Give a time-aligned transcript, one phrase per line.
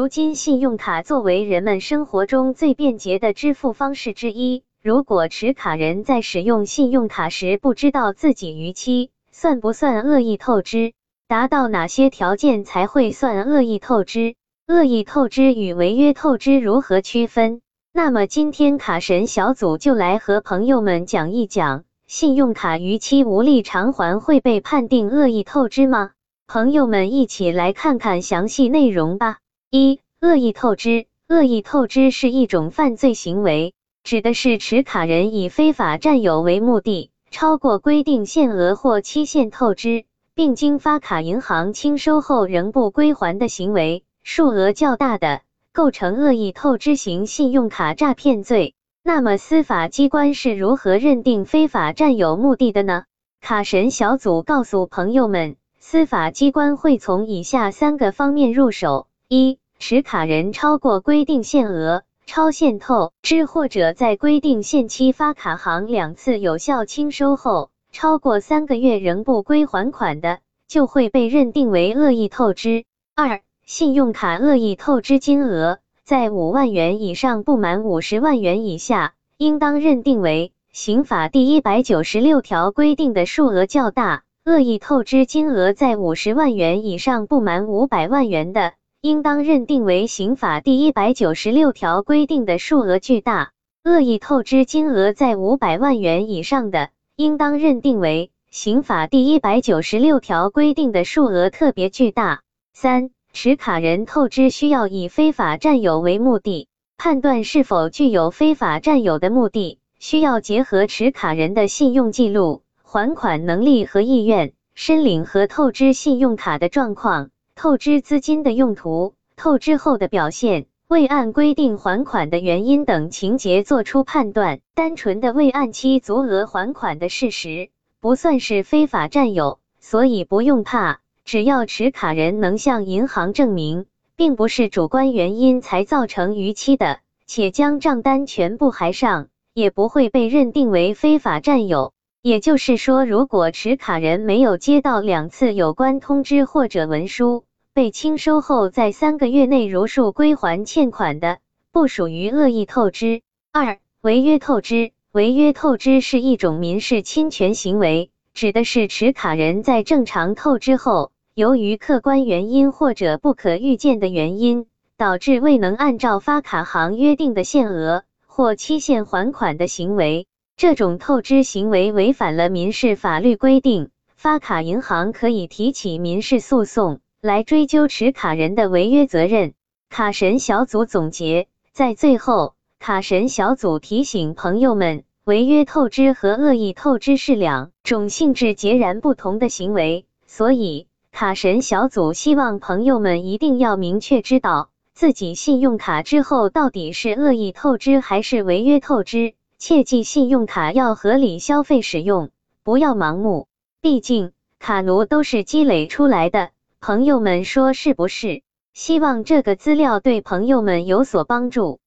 [0.00, 4.62] 如今，信用卡作为人们生活中最便捷的支付方式之一。
[4.82, 10.94] 如果持卡人在使用信用卡时不知道自己逾期，算不算恶意透支？
[11.28, 14.36] 达到哪些条件才会算恶意透支？
[14.66, 17.60] 恶意透支与违约透支如何区分？
[17.92, 26.12] 那么，今天卡神小组就来和朋友们讲一讲，信用卡逾期无力偿还会被判定恶意透支吗？
[26.46, 29.36] 朋友们一起来看看详细内容吧。
[29.72, 31.06] 一、恶意透支。
[31.28, 33.72] 恶意透支是一种犯罪行为，
[34.02, 45.42] 指的是持卡人以非法占有为目的，超过规定限额或期限透支，并经发卡银行清收后仍不归还的行为，数额较大的，
[45.72, 48.74] 构成恶意透支型信用卡诈骗罪。
[49.04, 53.04] 那么，司法机关是如何认定非法占有目的的呢？
[53.40, 72.84] 卡神小组告诉朋友们，司法机关会从以下三个方面入手：一、持卡人超过规定限额、超限透支，或者在规定限期发卡行两次有效清收后，超过三个月仍不归还款的，就会被认定为恶意透支。
[73.16, 88.74] 二、信用卡恶意透支金额在五万元以上不满五十万元以下，应当认定为刑法第一百九十六条规定的数额较大；恶意透支金额在五十万元以上不满五百万元的。
[89.02, 102.42] 应当认定为刑法第一百九十六条规定的数额巨大，恶意透支金额在五百万元以上的，应当认定为刑法第一百九十六条规定的数额特别巨大。
[102.74, 117.30] 三、持卡人透支需要以非法占有为目的，判断是否具有非法占有的目的，需要结合持卡人的信用记录、还款能力和意愿、申领和透支信用卡的状况。
[117.62, 124.60] 透支资金的用途、透支后的表现、未按规定还款的原因等情节作出判断。
[124.74, 127.68] 单纯的未按期足额还款的事实，
[128.00, 131.00] 不算是非法占有，所以不用怕。
[131.26, 133.84] 只要持卡人能向银行证明，
[134.16, 141.92] 并不是主观原因才造成逾期的，且将账单全部还上，也不会被认定为非法占有。
[142.22, 151.38] 也就是说，如果持卡人没有接到两次有关通知或者文书，被清收后，在三个月内如数归还欠款的，
[151.70, 153.22] 不属于恶意透支。
[153.52, 154.90] 二、违约透支。
[155.12, 164.66] 违约透支是一种民事侵权行为，指的是持卡人在正常透支后，由于客观原因或者不可预见的原因，
[164.96, 170.26] 导致未能按照发卡行约定的限额或期限还款的行为。
[170.56, 177.00] 这种透支行为违反了民事法律规定，发卡银行可以提起民事诉讼。
[177.22, 179.52] 来追究持卡人的违约责任。
[179.90, 199.34] 卡神小组总结在最后，卡神小组提醒朋友们，违约透支和恶意透支是两种性质截然不同的行为，所以卡神小组希望朋友们一定要明确知道自己信用卡之后到底是恶意透支还是违约透支。
[199.58, 202.30] 切记，信用卡要合理消费使用，
[202.62, 203.46] 不要盲目。
[203.82, 206.48] 毕竟，卡奴都是积累出来的。
[206.82, 208.42] 朋友们说是不是？
[208.72, 211.78] 希望这个资料对朋友们有所帮助。